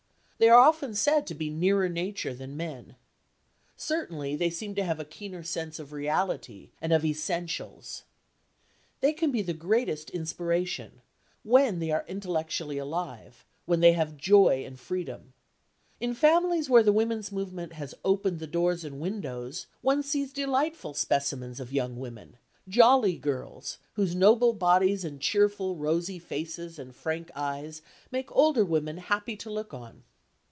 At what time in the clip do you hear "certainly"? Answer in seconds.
3.77-4.37